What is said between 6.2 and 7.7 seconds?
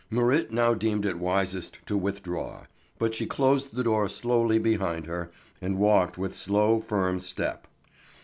slow firm step.